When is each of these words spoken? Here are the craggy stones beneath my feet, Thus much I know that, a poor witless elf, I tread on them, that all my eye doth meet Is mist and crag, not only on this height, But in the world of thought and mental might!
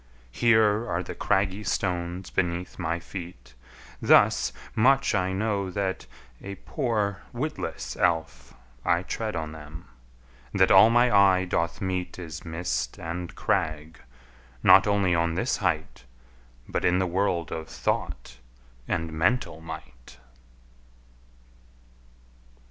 Here 0.31 0.89
are 0.89 1.03
the 1.03 1.13
craggy 1.13 1.63
stones 1.63 2.31
beneath 2.31 2.79
my 2.79 2.97
feet, 2.99 3.53
Thus 4.01 4.51
much 4.73 5.13
I 5.13 5.31
know 5.31 5.69
that, 5.69 6.07
a 6.41 6.55
poor 6.55 7.21
witless 7.33 7.95
elf, 7.95 8.55
I 8.83 9.03
tread 9.03 9.35
on 9.35 9.51
them, 9.51 9.85
that 10.55 10.71
all 10.71 10.89
my 10.89 11.15
eye 11.15 11.45
doth 11.45 11.81
meet 11.81 12.17
Is 12.17 12.43
mist 12.43 12.97
and 12.97 13.35
crag, 13.35 13.99
not 14.63 14.87
only 14.87 15.13
on 15.13 15.35
this 15.35 15.57
height, 15.57 16.05
But 16.67 16.83
in 16.83 16.97
the 16.97 17.05
world 17.05 17.51
of 17.51 17.67
thought 17.69 18.39
and 18.87 19.13
mental 19.13 19.61
might! 19.61 20.17